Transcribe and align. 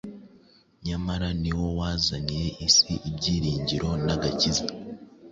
nyamara 0.85 1.29
ni 1.41 1.51
wo 1.57 1.67
wazaniye 1.79 2.47
isi 2.67 2.93
ibyiringiro 3.09 3.89
n’agakiza. 4.05 4.65